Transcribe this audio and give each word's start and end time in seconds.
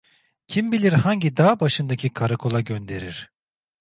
Kim 0.47 0.71
bilir 0.71 0.93
hangi 0.93 1.37
dağ 1.37 1.59
başındaki 1.59 2.09
karakola 2.09 2.61
gönderir. 2.61 3.31